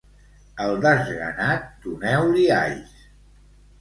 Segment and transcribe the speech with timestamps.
[0.63, 2.99] Al desganat, doneu-li alls.